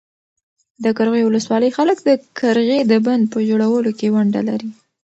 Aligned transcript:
د 0.83 0.85
قرغیو 0.97 1.27
ولسوالۍ 1.29 1.69
خلک 1.77 1.97
د 2.03 2.09
قرغې 2.39 2.79
د 2.91 2.93
بند 3.05 3.23
په 3.33 3.39
جوړولو 3.49 3.91
کې 3.99 4.07
ونډه 4.15 4.41
لري. 4.49 4.69